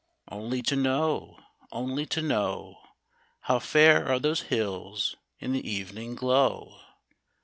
[0.29, 1.37] Only to know,
[1.71, 2.79] only to know
[3.41, 6.81] How fair are those hills in the evening glow